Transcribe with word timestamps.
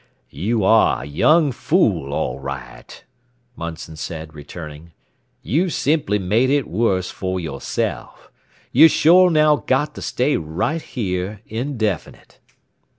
"You 0.31 0.63
are 0.63 1.03
a 1.03 1.05
young 1.05 1.51
fool, 1.51 2.11
all 2.11 2.39
right," 2.39 3.03
Munson 3.55 3.95
said, 3.97 4.33
returning. 4.33 4.93
"You've 5.43 5.73
simply 5.73 6.17
made 6.17 6.49
it 6.49 6.67
worse 6.67 7.11
for 7.11 7.39
yourself. 7.39 8.31
You've 8.71 8.89
sure 8.89 9.29
now 9.29 9.57
got 9.57 9.93
to 9.93 10.01
stay 10.01 10.37
right 10.37 10.81
here, 10.81 11.41
indefinite. 11.45 12.39